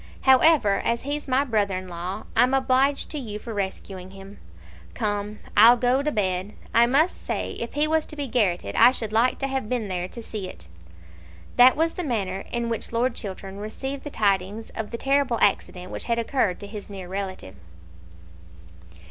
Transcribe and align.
However, 0.21 0.81
as 0.83 1.03
he's 1.03 1.27
my 1.27 1.43
brother 1.43 1.77
in 1.77 1.87
law, 1.87 2.23
I'm 2.35 2.55
obliged 2.55 3.11
to 3.11 3.19
you 3.19 3.37
for 3.37 3.53
rescuing 3.53 4.09
him. 4.09 4.39
Come, 4.95 5.37
I'll 5.55 5.77
go 5.77 6.01
to 6.01 6.11
bed. 6.11 6.53
I 6.73 6.87
must 6.87 7.23
say, 7.23 7.51
if 7.59 7.73
he 7.75 7.85
was 7.87 8.07
to 8.07 8.15
be 8.15 8.25
garrotted 8.27 8.73
I 8.75 8.89
should 8.93 9.13
like 9.13 9.37
to 9.37 9.47
have 9.47 9.69
been 9.69 9.89
there 9.89 10.07
to 10.07 10.23
see 10.23 10.49
it." 10.49 10.67
That 11.55 11.75
was 11.75 11.93
the 11.93 12.03
manner 12.03 12.45
in 12.51 12.67
which 12.67 12.91
Lord 12.91 13.13
Chiltern 13.13 13.57
received 13.59 14.03
the 14.03 14.09
tidings 14.09 14.71
of 14.71 14.89
the 14.89 14.97
terrible 14.97 15.37
accident 15.39 15.91
which 15.91 16.05
had 16.05 16.17
occurred 16.17 16.59
to 16.61 16.65
his 16.65 16.89
near 16.89 17.07
relative. 17.07 17.55